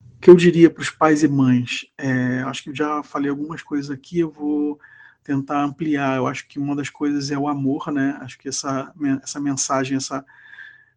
O 0.00 0.20
que 0.22 0.30
eu 0.30 0.34
diria 0.34 0.70
para 0.70 0.80
os 0.80 0.88
pais 0.88 1.22
e 1.22 1.28
mães? 1.28 1.84
É, 1.98 2.40
acho 2.46 2.62
que 2.62 2.70
eu 2.70 2.74
já 2.74 3.02
falei 3.02 3.28
algumas 3.28 3.62
coisas 3.62 3.90
aqui, 3.90 4.20
eu 4.20 4.30
vou 4.30 4.80
tentar 5.22 5.62
ampliar. 5.62 6.16
Eu 6.16 6.26
acho 6.26 6.48
que 6.48 6.58
uma 6.58 6.74
das 6.74 6.88
coisas 6.88 7.30
é 7.30 7.36
o 7.36 7.46
amor, 7.46 7.92
né? 7.92 8.16
Acho 8.22 8.38
que 8.38 8.48
essa, 8.48 8.90
essa 9.22 9.38
mensagem, 9.38 9.98
essa 9.98 10.24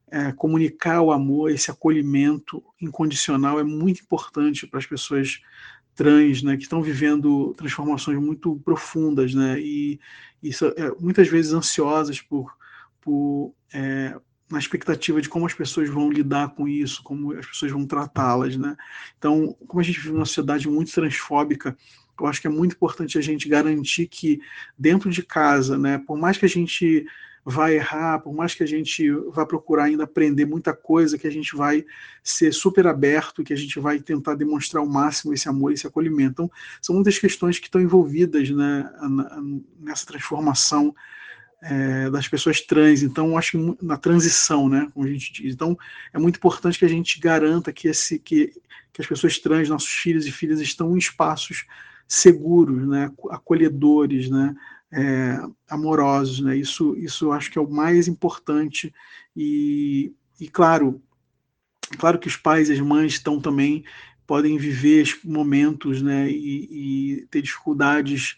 é, 0.10 0.32
comunicar 0.32 1.02
o 1.02 1.12
amor, 1.12 1.52
esse 1.52 1.70
acolhimento 1.70 2.64
incondicional 2.82 3.60
é 3.60 3.64
muito 3.64 4.02
importante 4.02 4.66
para 4.66 4.80
as 4.80 4.86
pessoas 4.86 5.42
trans, 5.96 6.44
né, 6.44 6.56
que 6.56 6.64
estão 6.64 6.82
vivendo 6.82 7.54
transformações 7.56 8.20
muito 8.20 8.56
profundas, 8.64 9.34
né, 9.34 9.60
e, 9.60 10.00
e 10.42 10.52
é, 10.52 10.92
muitas 11.00 11.28
vezes 11.28 11.54
ansiosas 11.54 12.22
por, 12.22 12.56
por 13.02 13.54
é, 13.74 14.16
na 14.50 14.60
expectativa 14.60 15.22
de 15.22 15.28
como 15.28 15.46
as 15.46 15.54
pessoas 15.54 15.90
vão 15.90 16.10
lidar 16.10 16.50
com 16.50 16.68
isso, 16.68 17.04
como 17.04 17.34
as 17.34 17.46
pessoas 17.46 17.72
vão 17.72 17.86
tratá-las, 17.86 18.56
né. 18.56 18.78
Então, 19.18 19.58
como 19.68 19.82
a 19.82 19.84
gente 19.84 20.00
vive 20.00 20.14
numa 20.14 20.26
sociedade 20.26 20.70
muito 20.70 20.94
transfóbica, 20.94 21.76
eu 22.20 22.28
acho 22.28 22.42
que 22.42 22.48
é 22.48 22.50
muito 22.50 22.76
importante 22.76 23.18
a 23.18 23.22
gente 23.22 23.50
garantir 23.50 24.08
que 24.08 24.40
dentro 24.78 25.10
de 25.10 25.22
casa, 25.22 25.78
né, 25.78 25.98
por 25.98 26.18
mais 26.18 26.38
que 26.38 26.46
a 26.46 26.50
gente 26.50 27.06
vai 27.50 27.76
errar, 27.76 28.20
por 28.20 28.36
mais 28.36 28.54
que 28.54 28.62
a 28.62 28.68
gente 28.68 29.10
vá 29.30 29.46
procurar 29.46 29.86
ainda 29.86 30.04
aprender 30.04 30.46
muita 30.46 30.74
coisa, 30.74 31.18
que 31.18 31.26
a 31.26 31.32
gente 31.32 31.56
vai 31.56 31.86
ser 32.22 32.54
super 32.54 32.86
aberto, 32.86 33.42
que 33.42 33.54
a 33.54 33.56
gente 33.56 33.80
vai 33.80 34.02
tentar 34.02 34.36
demonstrar 34.36 34.84
ao 34.84 34.90
máximo 34.90 35.34
esse 35.34 35.48
amor, 35.48 35.72
esse 35.72 35.88
acolhimento. 35.88 36.32
Então, 36.34 36.52
são 36.82 36.94
muitas 36.94 37.18
questões 37.18 37.58
que 37.58 37.68
estão 37.68 37.80
envolvidas 37.80 38.50
né, 38.50 38.92
nessa 39.80 40.06
transformação 40.06 40.94
é, 41.62 42.10
das 42.10 42.28
pessoas 42.28 42.60
trans. 42.60 43.02
Então, 43.02 43.38
acho 43.38 43.78
na 43.82 43.96
transição, 43.96 44.68
né, 44.68 44.90
como 44.94 45.06
a 45.06 45.10
gente 45.10 45.32
diz. 45.32 45.54
Então, 45.54 45.78
é 46.12 46.20
muito 46.20 46.36
importante 46.36 46.78
que 46.78 46.84
a 46.84 46.90
gente 46.90 47.18
garanta 47.18 47.72
que, 47.72 47.88
esse, 47.88 48.20
que, 48.20 48.52
que 48.92 49.02
as 49.02 49.08
pessoas 49.08 49.40
trans, 49.40 49.70
nossos 49.70 49.88
filhos 49.88 50.28
e 50.28 50.34
filhas, 50.34 50.60
estão 50.60 50.94
em 50.94 51.00
espaços 51.00 51.66
seguros, 52.06 52.86
né, 52.86 53.10
acolhedores, 53.30 54.30
né, 54.30 54.54
é, 54.92 55.40
amorosos, 55.70 56.40
né? 56.40 56.56
Isso, 56.56 56.96
isso 56.98 57.32
acho 57.32 57.52
que 57.52 57.58
é 57.58 57.62
o 57.62 57.70
mais 57.70 58.08
importante 58.08 58.94
e, 59.36 60.14
e 60.40 60.48
claro, 60.48 61.02
claro 61.98 62.20
que 62.20 62.28
os 62.28 62.36
pais 62.36 62.70
e 62.70 62.74
as 62.74 62.80
mães 62.80 63.14
estão 63.14 63.40
também 63.40 63.84
podem 64.26 64.58
viver 64.58 65.20
momentos, 65.24 66.02
né? 66.02 66.30
E, 66.30 67.16
e 67.22 67.28
ter 67.28 67.42
dificuldades 67.42 68.38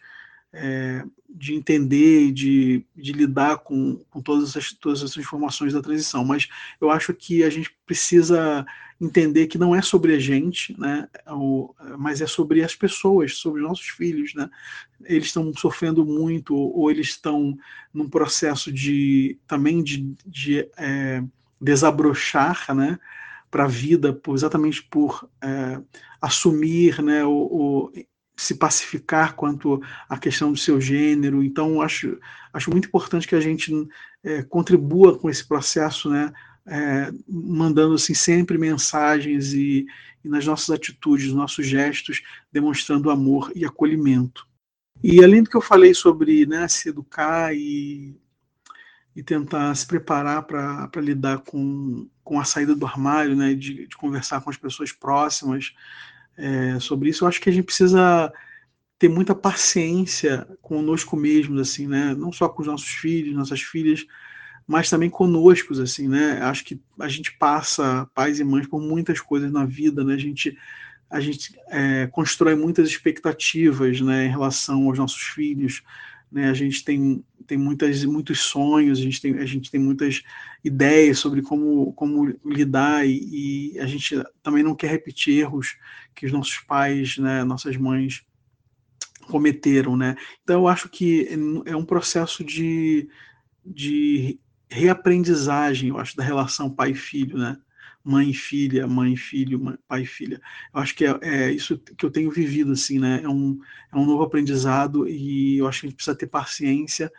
é, 0.54 1.04
de 1.30 1.54
entender 1.54 2.28
e 2.28 2.32
de, 2.32 2.86
de 2.96 3.12
lidar 3.12 3.60
com, 3.60 4.04
com 4.10 4.22
todas, 4.22 4.50
essas, 4.50 4.74
todas 4.74 5.00
essas 5.00 5.18
informações 5.18 5.74
da 5.74 5.82
transição. 5.82 6.24
Mas 6.26 6.48
eu 6.80 6.90
acho 6.90 7.14
que 7.14 7.44
a 7.44 7.50
gente 7.50 7.76
precisa 7.86 8.66
entender 9.00 9.48
que 9.48 9.58
não 9.58 9.74
é 9.74 9.82
sobre 9.82 10.14
a 10.14 10.20
gente, 10.20 10.78
né, 10.80 11.08
ou, 11.28 11.76
mas 11.98 12.20
é 12.22 12.28
sobre 12.28 12.64
as 12.64 12.76
pessoas, 12.76 13.38
sobre 13.38 13.62
os 13.62 13.68
nossos 13.68 13.88
filhos. 13.88 14.34
Né? 14.34 14.50
Eles 15.06 15.28
estão 15.28 15.54
sofrendo 15.54 16.06
muito, 16.06 16.56
ou 16.56 16.92
eles 16.92 17.08
estão 17.08 17.58
num 17.94 18.10
processo 18.10 18.72
de 18.72 19.38
também 19.48 19.82
de, 19.82 20.14
de 20.26 20.68
é, 20.78 21.24
desabrochar, 21.62 22.76
né? 22.76 23.00
para 23.50 23.66
a 23.66 23.68
vida, 23.68 24.14
por, 24.14 24.36
exatamente 24.36 24.84
por 24.84 25.28
é, 25.42 25.82
assumir 26.22 27.02
né, 27.02 27.26
o, 27.26 27.92
se 28.38 28.56
pacificar 28.56 29.36
quanto 29.36 29.82
à 30.08 30.18
questão 30.18 30.52
do 30.52 30.58
seu 30.58 30.80
gênero. 30.80 31.44
Então, 31.44 31.82
acho, 31.82 32.18
acho 32.54 32.70
muito 32.70 32.88
importante 32.88 33.28
que 33.28 33.36
a 33.36 33.42
gente 33.42 33.72
é, 34.24 34.44
contribua 34.44 35.18
com 35.18 35.30
esse 35.30 35.46
processo, 35.48 36.10
né, 36.10 36.32
é, 36.68 37.12
mandando 37.28 37.96
assim, 37.96 38.14
sempre 38.14 38.58
mensagens 38.58 39.54
e, 39.54 39.86
e, 40.24 40.30
nas 40.30 40.46
nossas 40.46 40.70
atitudes, 40.70 41.34
nossos 41.34 41.66
gestos, 41.66 42.22
demonstrando 42.52 43.10
amor 43.10 43.52
e 43.56 43.66
acolhimento. 43.66 44.48
E 45.02 45.24
além 45.24 45.44
do 45.44 45.50
que 45.50 45.58
eu 45.58 45.62
falei 45.62 45.94
sobre 45.94 46.46
né, 46.46 46.68
se 46.68 46.90
educar 46.90 47.56
e, 47.56 48.16
e 49.16 49.24
tentar 49.24 49.74
se 49.76 49.88
preparar 49.88 50.44
para 50.44 51.02
lidar 51.02 51.40
com, 51.40 52.08
com 52.24 52.40
a 52.40 52.44
saída 52.44 52.76
do 52.76 52.86
armário, 52.86 53.36
né, 53.36 53.54
de, 53.54 53.88
de 53.88 53.98
conversar 53.98 54.42
com 54.42 54.50
as 54.50 54.58
pessoas 54.58 54.92
próximas, 54.92 55.74
é, 56.38 56.80
sobre 56.80 57.10
isso. 57.10 57.24
Eu 57.24 57.28
acho 57.28 57.40
que 57.42 57.50
a 57.50 57.54
gente 57.54 57.66
precisa 57.66 58.32
ter 58.98 59.08
muita 59.08 59.34
paciência 59.34 60.46
conosco 60.62 61.16
mesmos, 61.16 61.60
assim, 61.62 61.88
né? 61.88 62.14
Não 62.14 62.32
só 62.34 62.50
com 62.50 62.62
os 62.62 62.68
nossos 62.68 62.90
filhos, 62.90 63.34
nossas 63.34 63.62
filhas, 63.62 64.06
mas 64.70 64.88
também 64.88 65.10
conosco, 65.10 65.74
assim, 65.82 66.08
né? 66.08 66.40
Acho 66.44 66.64
que 66.64 66.80
a 67.00 67.08
gente 67.08 67.36
passa, 67.40 68.08
pais 68.14 68.40
e 68.40 68.44
mães, 68.44 68.68
por 68.68 68.80
muitas 68.80 69.20
coisas 69.20 69.52
na 69.52 69.66
vida, 69.66 70.04
né? 70.04 70.14
A 70.14 70.18
gente 70.18 70.56
a 71.10 71.20
gente 71.20 71.60
é, 71.70 72.06
constrói 72.06 72.54
muitas 72.54 72.88
expectativas, 72.88 74.00
né, 74.00 74.28
em 74.28 74.30
relação 74.30 74.86
aos 74.86 75.00
nossos 75.00 75.24
filhos, 75.24 75.82
né? 76.32 76.52
A 76.52 76.54
gente 76.54 76.86
tem, 76.86 77.26
tem 77.48 77.58
muitas, 77.58 78.06
muitos 78.06 78.42
sonhos, 78.42 79.00
a 79.00 79.02
gente 79.02 79.20
tem, 79.20 79.40
a 79.40 79.46
gente 79.46 79.72
tem 79.72 79.82
muitas 79.82 80.22
ideias 80.64 81.18
sobre 81.18 81.42
como, 81.42 81.92
como 81.94 82.28
lidar 82.46 83.08
e, 83.08 83.74
e 83.74 83.80
a 83.80 83.88
gente 83.88 84.24
também 84.44 84.62
não 84.62 84.76
quer 84.76 84.92
repetir 84.92 85.40
erros 85.40 85.78
que 86.14 86.28
os 86.28 86.32
nossos 86.32 86.60
pais, 86.60 87.18
né, 87.18 87.44
nossas 87.44 87.76
mães 87.76 88.24
cometeram, 89.32 89.98
né? 89.98 90.16
Então 90.44 90.62
eu 90.62 90.68
acho 90.68 90.90
que 90.90 91.28
é 91.66 91.76
um 91.76 91.86
processo 91.86 92.44
de, 92.44 93.10
de 93.66 94.40
reaprendizagem, 94.70 95.90
eu 95.90 95.98
acho, 95.98 96.16
da 96.16 96.24
relação 96.24 96.70
pai-filho, 96.70 97.38
né? 97.38 97.58
Mãe 98.04 98.34
filha, 98.34 98.88
mãe 98.88 99.16
filho, 99.16 99.60
mãe, 99.60 99.78
pai 99.88 100.06
filha. 100.06 100.42
Eu 100.74 100.80
acho 100.80 100.96
que 100.96 101.06
é, 101.06 101.20
é, 101.22 101.52
isso 101.52 101.78
que 101.78 102.06
eu 102.06 102.12
tenho 102.12 102.32
vivido 102.32 102.72
assim, 102.72 103.00
né? 103.00 103.22
É 103.24 103.30
um, 103.30 103.60
é 103.94 103.98
um 103.98 104.06
novo 104.06 104.24
aprendizado 104.24 105.08
e 105.08 105.58
eu 105.58 105.68
acho 105.68 105.82
que 105.82 105.88
a 105.88 105.90
gente 105.90 105.96
precisa 105.98 106.18
ter 106.18 106.28
paciência, 106.28 107.12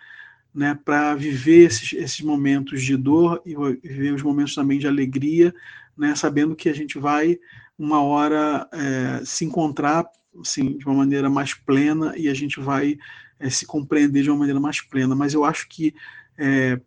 né? 0.54 0.78
Para 0.84 1.14
viver 1.14 1.66
esses, 1.66 1.92
esses 1.92 2.20
momentos 2.20 2.82
de 2.82 2.96
dor 2.96 3.42
e 3.44 3.54
viver 3.82 4.14
os 4.14 4.22
momentos 4.22 4.54
também 4.54 4.78
de 4.78 4.86
alegria, 4.86 5.54
né? 5.96 6.14
Sabendo 6.14 6.56
que 6.56 6.68
a 6.68 6.74
gente 6.74 6.98
vai 6.98 7.38
uma 7.78 8.02
hora 8.02 8.68
é, 8.72 9.24
se 9.24 9.44
encontrar 9.44 10.06
assim, 10.40 10.76
de 10.76 10.86
uma 10.86 10.94
maneira 10.94 11.28
mais 11.28 11.54
plena 11.54 12.14
e 12.16 12.28
a 12.28 12.34
gente 12.34 12.60
vai 12.60 12.96
é, 13.38 13.50
se 13.50 13.66
compreender 13.66 14.22
de 14.22 14.30
uma 14.30 14.38
maneira 14.38 14.60
mais 14.60 14.80
plena. 14.80 15.14
Mas 15.14 15.34
eu 15.34 15.44
acho 15.44 15.68
que 15.68 15.94
é, 16.38 16.80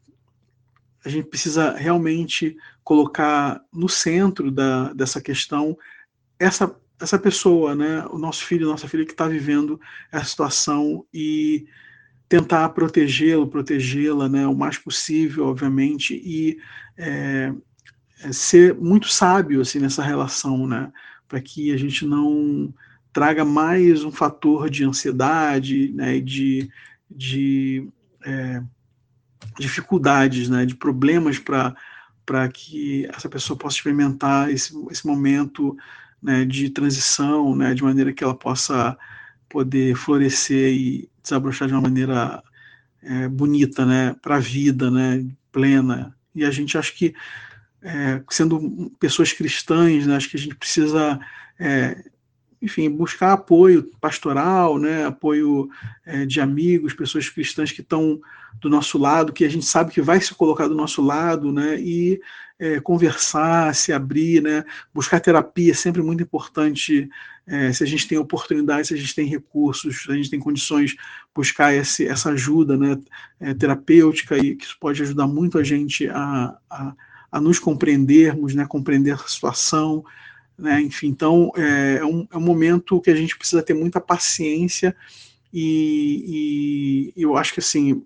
a 1.06 1.10
gente 1.10 1.28
precisa 1.28 1.74
realmente 1.74 2.56
colocar 2.84 3.62
no 3.74 3.90
centro 3.90 4.50
da, 4.52 4.94
dessa 4.94 5.22
questão 5.22 5.78
essa, 6.40 6.76
essa 7.00 7.20
pessoa, 7.20 7.76
né, 7.76 8.06
o 8.10 8.18
nosso 8.18 8.44
filho, 8.46 8.68
nossa 8.68 8.88
filha 8.88 9.06
que 9.06 9.12
está 9.12 9.28
vivendo 9.28 9.80
essa 10.12 10.26
situação 10.26 11.06
e 11.14 11.66
tentar 12.28 12.70
protegê-lo, 12.70 13.48
protegê-la, 13.48 14.28
né, 14.28 14.48
o 14.48 14.56
mais 14.56 14.78
possível, 14.78 15.46
obviamente, 15.48 16.16
e 16.16 16.58
é, 16.98 17.54
é 18.24 18.32
ser 18.32 18.74
muito 18.74 19.08
sábio 19.08 19.62
assim 19.62 19.80
nessa 19.80 20.02
relação, 20.02 20.68
né, 20.68 20.92
para 21.28 21.40
que 21.40 21.72
a 21.72 21.78
gente 21.78 22.06
não 22.06 22.74
traga 23.12 23.46
mais 23.46 24.04
um 24.04 24.12
fator 24.12 24.70
de 24.70 24.84
ansiedade, 24.84 25.92
né, 25.94 26.20
de, 26.20 26.70
de 27.10 27.88
é, 28.26 28.64
dificuldades, 29.60 30.50
né, 30.50 30.66
de 30.66 30.76
problemas 30.76 31.40
para 31.40 32.50
que 32.50 33.08
essa 33.14 33.30
pessoa 33.30 33.58
possa 33.58 33.78
experimentar 33.78 34.50
esse, 34.50 34.74
esse 34.90 35.06
momento 35.06 35.78
né, 36.22 36.46
de 36.46 36.70
transição, 36.70 37.56
né, 37.56 37.74
de 37.74 37.84
maneira 37.84 38.14
que 38.14 38.24
ela 38.24 38.36
possa 38.36 38.98
poder 39.50 39.96
florescer 39.96 40.74
e 40.74 41.10
desabrochar 41.22 41.68
de 41.68 41.74
uma 41.74 41.82
maneira 41.82 42.42
é, 43.02 43.28
bonita, 43.28 43.86
né, 43.86 44.16
para 44.22 44.38
a 44.38 44.40
vida, 44.40 44.90
né, 44.90 45.26
plena. 45.52 46.16
E 46.34 46.44
a 46.44 46.52
gente 46.52 46.78
acha 46.78 46.92
que, 46.92 47.14
é, 47.82 48.22
sendo 48.30 48.92
pessoas 49.00 49.34
cristãs, 49.34 50.08
né, 50.08 50.16
acho 50.16 50.30
que 50.30 50.38
a 50.38 50.40
gente 50.40 50.56
precisa 50.56 51.20
é, 51.60 52.04
enfim, 52.64 52.90
buscar 52.90 53.34
apoio 53.34 53.84
pastoral, 54.00 54.80
né, 54.80 55.06
apoio 55.06 55.70
é, 56.06 56.26
de 56.26 56.40
amigos, 56.40 56.94
pessoas 56.94 57.28
cristãs 57.28 57.74
que 57.74 57.82
estão 57.82 58.22
do 58.62 58.70
nosso 58.70 58.98
lado, 58.98 59.34
que 59.34 59.44
a 59.44 59.50
gente 59.50 59.66
sabe 59.66 59.92
que 59.92 60.02
vai 60.02 60.22
se 60.22 60.34
colocar 60.34 60.70
do 60.70 60.74
nosso 60.74 61.02
lado, 61.02 61.52
né, 61.52 61.78
e 61.78 62.22
é, 62.58 62.80
conversar, 62.80 63.76
se 63.76 63.92
abrir, 63.92 64.42
né, 64.42 64.64
buscar 64.94 65.20
terapia 65.20 65.72
é 65.72 65.76
sempre 65.76 66.02
muito 66.02 66.24
importante, 66.24 67.10
é, 67.46 67.74
se 67.74 67.84
a 67.84 67.88
gente 67.88 68.08
tem 68.08 68.18
oportunidade, 68.18 68.88
se 68.88 68.94
a 68.94 68.98
gente 68.98 69.14
tem 69.14 69.28
recursos, 69.28 70.04
se 70.04 70.10
a 70.10 70.16
gente 70.16 70.30
tem 70.30 70.40
condições, 70.40 70.96
buscar 71.36 71.74
esse, 71.74 72.08
essa 72.08 72.30
ajuda, 72.30 72.78
né, 72.78 72.98
terapêutica, 73.60 74.38
e 74.38 74.56
que 74.56 74.64
isso 74.64 74.78
pode 74.80 75.04
ajudar 75.04 75.28
muito 75.28 75.58
a 75.58 75.64
gente 75.64 76.08
a, 76.08 76.56
a, 76.70 76.94
a 77.30 77.42
nos 77.42 77.60
compreendermos, 77.60 78.56
né, 78.56 78.66
compreender 78.66 79.16
a 79.16 79.18
situação, 79.18 80.06
né? 80.64 80.82
Enfim, 80.82 81.08
então 81.08 81.52
é, 81.58 81.98
é, 82.00 82.06
um, 82.06 82.26
é 82.32 82.38
um 82.38 82.42
momento 82.42 83.02
que 83.02 83.12
a 83.12 83.16
gente 83.16 83.38
precisa 83.38 83.62
ter 83.62 83.74
muita 83.74 84.00
paciência 84.00 84.96
e, 85.54 87.12
e 87.14 87.22
eu 87.22 87.36
acho 87.36 87.54
que 87.54 87.60
assim 87.60 88.02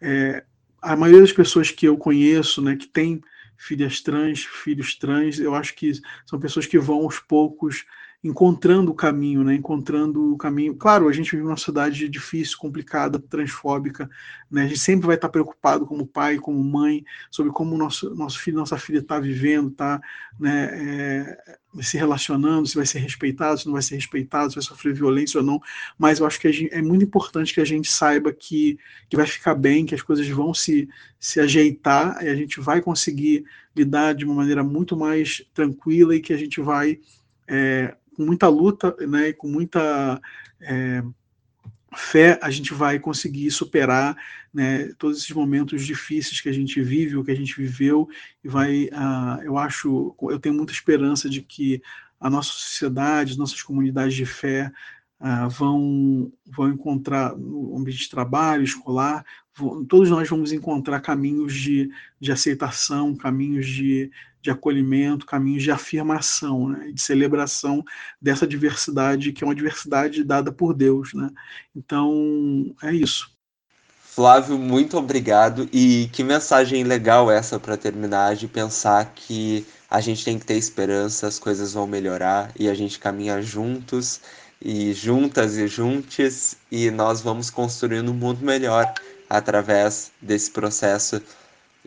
é, 0.00 0.42
a 0.80 0.96
maioria 0.96 1.20
das 1.20 1.32
pessoas 1.32 1.70
que 1.70 1.86
eu 1.86 1.98
conheço, 1.98 2.62
né, 2.62 2.76
que 2.76 2.86
tem 2.86 3.20
filhas 3.58 4.00
trans, 4.00 4.44
filhos 4.44 4.94
trans, 4.94 5.38
eu 5.38 5.54
acho 5.54 5.74
que 5.74 5.92
são 6.24 6.40
pessoas 6.40 6.64
que 6.64 6.78
vão 6.78 7.02
aos 7.02 7.18
poucos 7.18 7.84
encontrando 8.22 8.90
o 8.90 8.94
caminho, 8.94 9.44
né? 9.44 9.54
Encontrando 9.54 10.32
o 10.32 10.36
caminho. 10.36 10.74
Claro, 10.74 11.08
a 11.08 11.12
gente 11.12 11.30
vive 11.30 11.44
numa 11.44 11.56
sociedade 11.56 12.08
difícil, 12.08 12.58
complicada, 12.58 13.18
transfóbica, 13.18 14.10
né? 14.50 14.64
A 14.64 14.66
gente 14.66 14.80
sempre 14.80 15.06
vai 15.06 15.14
estar 15.14 15.28
preocupado 15.28 15.86
como 15.86 16.06
pai, 16.06 16.36
como 16.38 16.62
mãe, 16.62 17.04
sobre 17.30 17.52
como 17.52 17.76
o 17.76 17.78
nosso 17.78 18.12
nosso 18.16 18.40
filho, 18.40 18.56
nossa 18.56 18.76
filha 18.76 18.98
está 18.98 19.20
vivendo, 19.20 19.68
está, 19.68 20.00
né? 20.38 20.70
É, 20.72 21.58
se 21.80 21.96
relacionando, 21.96 22.66
se 22.66 22.74
vai 22.74 22.86
ser 22.86 22.98
respeitado, 22.98 23.60
se 23.60 23.66
não 23.66 23.74
vai 23.74 23.82
ser 23.82 23.94
respeitado, 23.94 24.50
se 24.50 24.56
vai 24.56 24.64
sofrer 24.64 24.94
violência 24.94 25.38
ou 25.38 25.46
não. 25.46 25.60
Mas 25.96 26.18
eu 26.18 26.26
acho 26.26 26.40
que 26.40 26.50
gente, 26.50 26.74
é 26.74 26.82
muito 26.82 27.04
importante 27.04 27.54
que 27.54 27.60
a 27.60 27.64
gente 27.64 27.90
saiba 27.90 28.32
que 28.32 28.78
que 29.08 29.16
vai 29.16 29.26
ficar 29.26 29.54
bem, 29.54 29.86
que 29.86 29.94
as 29.94 30.02
coisas 30.02 30.28
vão 30.28 30.52
se 30.52 30.88
se 31.20 31.38
ajeitar 31.38 32.24
e 32.24 32.28
a 32.28 32.34
gente 32.34 32.60
vai 32.60 32.80
conseguir 32.80 33.44
lidar 33.76 34.12
de 34.12 34.24
uma 34.24 34.34
maneira 34.34 34.64
muito 34.64 34.96
mais 34.96 35.44
tranquila 35.54 36.16
e 36.16 36.20
que 36.20 36.32
a 36.32 36.36
gente 36.36 36.60
vai 36.60 36.98
é, 37.46 37.96
com 38.18 38.24
muita 38.24 38.48
luta, 38.48 38.96
né, 39.06 39.32
com 39.32 39.46
muita 39.46 40.20
é, 40.60 41.04
fé, 41.94 42.36
a 42.42 42.50
gente 42.50 42.74
vai 42.74 42.98
conseguir 42.98 43.48
superar 43.52 44.16
né, 44.52 44.92
todos 44.98 45.18
esses 45.18 45.30
momentos 45.30 45.86
difíceis 45.86 46.40
que 46.40 46.48
a 46.48 46.52
gente 46.52 46.82
vive, 46.82 47.16
o 47.16 47.22
que 47.22 47.30
a 47.30 47.36
gente 47.36 47.56
viveu, 47.56 48.08
e 48.42 48.48
vai, 48.48 48.86
uh, 48.86 49.40
eu 49.44 49.56
acho, 49.56 50.16
eu 50.22 50.38
tenho 50.40 50.56
muita 50.56 50.72
esperança 50.72 51.30
de 51.30 51.42
que 51.42 51.80
a 52.18 52.28
nossa 52.28 52.50
sociedade, 52.50 53.38
nossas 53.38 53.62
comunidades 53.62 54.14
de 54.14 54.26
fé 54.26 54.72
uh, 55.20 55.48
vão, 55.48 56.32
vão 56.46 56.70
encontrar 56.70 57.36
no 57.36 57.76
ambiente 57.76 58.00
de 58.00 58.08
trabalho, 58.08 58.64
escolar, 58.64 59.24
vão, 59.56 59.84
todos 59.84 60.10
nós 60.10 60.28
vamos 60.28 60.52
encontrar 60.52 61.00
caminhos 61.00 61.54
de, 61.54 61.90
de 62.20 62.32
aceitação, 62.32 63.14
caminhos 63.14 63.66
de, 63.66 64.10
de 64.40 64.50
acolhimento, 64.50 65.26
caminhos 65.26 65.62
de 65.62 65.70
afirmação, 65.70 66.68
né, 66.68 66.90
de 66.92 67.00
celebração 67.00 67.84
dessa 68.20 68.46
diversidade, 68.46 69.32
que 69.32 69.42
é 69.42 69.46
uma 69.46 69.54
diversidade 69.54 70.24
dada 70.24 70.52
por 70.52 70.74
Deus. 70.74 71.12
Né? 71.14 71.30
Então, 71.74 72.74
é 72.82 72.92
isso. 72.92 73.30
Flávio, 74.00 74.58
muito 74.58 74.98
obrigado. 74.98 75.68
E 75.72 76.08
que 76.12 76.24
mensagem 76.24 76.82
legal 76.82 77.30
essa 77.30 77.60
para 77.60 77.76
terminar, 77.76 78.34
de 78.34 78.48
pensar 78.48 79.12
que 79.14 79.64
a 79.88 80.00
gente 80.00 80.24
tem 80.24 80.38
que 80.38 80.44
ter 80.44 80.56
esperança, 80.56 81.28
as 81.28 81.38
coisas 81.38 81.72
vão 81.72 81.86
melhorar 81.86 82.50
e 82.58 82.68
a 82.68 82.74
gente 82.74 82.98
caminha 82.98 83.40
juntos 83.40 84.20
e 84.60 84.92
juntas 84.92 85.56
e 85.56 85.66
juntos 85.68 86.56
e 86.70 86.90
nós 86.90 87.20
vamos 87.20 87.50
construindo 87.50 88.10
um 88.10 88.14
mundo 88.14 88.44
melhor 88.44 88.92
através 89.28 90.10
desse 90.20 90.50
processo 90.50 91.22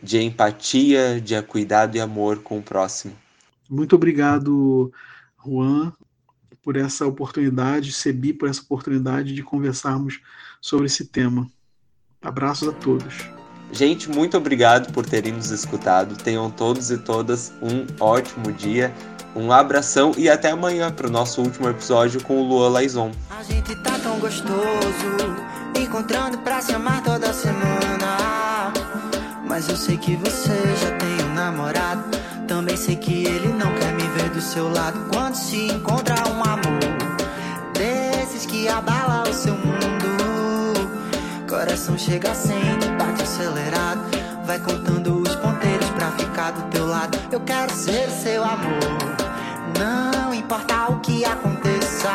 de 0.02 0.20
empatia, 0.20 1.20
de 1.20 1.40
cuidado 1.42 1.96
e 1.96 2.00
amor 2.00 2.42
com 2.42 2.58
o 2.58 2.62
próximo. 2.62 3.14
Muito 3.68 3.94
obrigado, 3.94 4.92
Juan, 5.44 5.92
por 6.62 6.76
essa 6.76 7.06
oportunidade, 7.06 7.92
Sebi, 7.92 8.32
por 8.32 8.48
essa 8.48 8.62
oportunidade 8.62 9.34
de 9.34 9.42
conversarmos 9.42 10.20
sobre 10.60 10.86
esse 10.86 11.06
tema. 11.06 11.50
Abraços 12.20 12.68
a 12.68 12.72
todos. 12.72 13.14
Gente, 13.72 14.10
muito 14.10 14.36
obrigado 14.36 14.92
por 14.92 15.06
terem 15.06 15.32
nos 15.32 15.50
escutado. 15.50 16.14
Tenham 16.22 16.50
todos 16.50 16.90
e 16.90 16.98
todas 16.98 17.52
um 17.62 17.86
ótimo 17.98 18.52
dia. 18.52 18.94
Um 19.34 19.50
abração 19.50 20.12
e 20.16 20.28
até 20.28 20.50
amanhã 20.50 20.92
para 20.92 21.06
o 21.06 21.10
nosso 21.10 21.40
último 21.40 21.68
episódio 21.68 22.22
com 22.22 22.40
o 22.40 22.44
Luan 22.44 22.70
Laison. 22.70 23.10
A 23.30 23.42
gente 23.42 23.74
tá 23.76 23.98
tão 23.98 24.18
gostoso, 24.18 24.54
encontrando 25.78 26.38
pra 26.38 26.60
se 26.60 26.74
amar 26.74 27.02
toda 27.02 27.32
semana. 27.32 28.72
Mas 29.46 29.68
eu 29.68 29.76
sei 29.76 29.96
que 29.96 30.16
você 30.16 30.54
já 30.76 30.96
tem 30.98 31.26
um 31.26 31.34
namorado. 31.34 32.04
Também 32.46 32.76
sei 32.76 32.96
que 32.96 33.24
ele 33.24 33.48
não 33.48 33.72
quer 33.74 33.92
me 33.94 34.02
ver 34.08 34.30
do 34.30 34.40
seu 34.40 34.70
lado. 34.70 34.98
Quando 35.12 35.34
se 35.34 35.68
encontra 35.68 36.14
um 36.28 36.42
amor 36.42 36.80
desses 37.72 38.44
que 38.44 38.68
abala 38.68 39.28
o 39.28 39.32
seu 39.32 39.54
mundo, 39.54 40.90
coração 41.48 41.96
chega 41.96 42.34
sem 42.34 42.60
bate 42.98 43.22
acelerado. 43.22 44.02
Vai 44.44 44.58
contando 44.58 45.22
os 45.22 45.34
ponteiros 45.36 45.88
pra 45.90 46.10
ficar 46.12 46.50
do 46.50 46.62
teu 46.70 46.86
lado. 46.86 47.18
Eu 47.30 47.40
quero 47.40 47.72
ser 47.72 48.10
seu 48.10 48.42
amor, 48.44 49.16
não 49.78 50.34
importa 50.34 50.90
o 50.90 51.00
que 51.00 51.24
aconteça. 51.24 52.12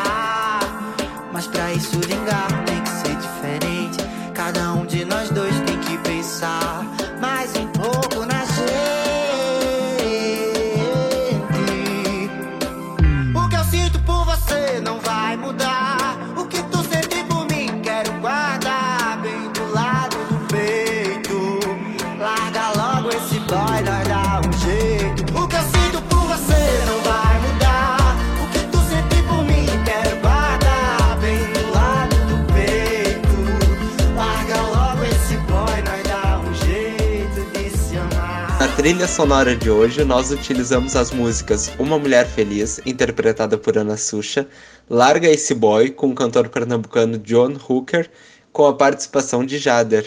Mas 1.32 1.46
pra 1.46 1.72
isso 1.72 1.98
vingar 2.00 2.48
tem 2.64 2.80
que 2.82 2.88
ser 2.88 3.16
diferente. 3.16 3.98
Cada 4.34 4.72
um 4.72 4.86
de 4.86 5.04
nós 5.04 5.30
dois 5.30 5.54
tem 5.60 5.78
que 5.80 5.98
pensar 5.98 6.84
mais 7.20 7.54
um 7.56 7.66
pouco 7.68 7.97
sonora 39.18 39.56
de 39.56 39.68
hoje, 39.68 40.04
nós 40.04 40.30
utilizamos 40.30 40.94
as 40.94 41.10
músicas 41.10 41.72
Uma 41.76 41.98
Mulher 41.98 42.24
Feliz, 42.24 42.80
interpretada 42.86 43.58
por 43.58 43.76
Ana 43.76 43.96
Sucha, 43.96 44.46
Larga 44.88 45.28
Esse 45.28 45.56
Boy, 45.56 45.90
com 45.90 46.10
o 46.10 46.14
cantor 46.14 46.48
pernambucano 46.48 47.18
John 47.18 47.56
Hooker, 47.68 48.08
com 48.52 48.64
a 48.64 48.74
participação 48.74 49.44
de 49.44 49.58
Jader. 49.58 49.96